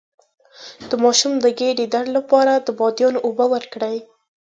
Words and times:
د 0.89 0.91
ماشوم 1.03 1.33
د 1.39 1.45
ګیډې 1.59 1.85
درد 1.93 2.09
لپاره 2.17 2.53
د 2.59 2.67
بادیان 2.79 3.15
اوبه 3.25 3.45
ورکړئ 3.53 3.97